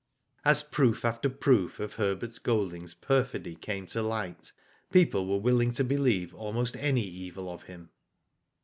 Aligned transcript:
As 0.43 0.63
proof 0.63 1.05
after 1.05 1.29
proof 1.29 1.79
of 1.79 1.93
Herbert 1.93 2.39
Golding's 2.41 2.95
perfidy 2.95 3.53
came 3.53 3.85
to 3.85 4.01
light, 4.01 4.51
people 4.91 5.27
were 5.27 5.37
willing 5.37 5.71
to 5.73 5.83
believe 5.83 6.33
almost 6.33 6.75
any 6.77 7.03
evil 7.05 7.47
of 7.47 7.65
him. 7.65 7.91